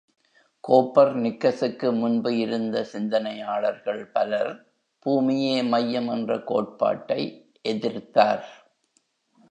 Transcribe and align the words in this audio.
Copper 0.63 1.11
நிக்கசுக்கு 1.15 1.87
முன்பு 1.99 2.37
இருந்த 2.37 2.83
சிந்தனையாளர்கள் 2.93 4.03
பலர், 4.05 4.51
பூமியே 5.05 5.61
மையம் 5.61 6.07
என்ற 6.07 6.39
கோட்பாட்டை 6.39 7.21
எதிர்த்தார். 7.65 8.45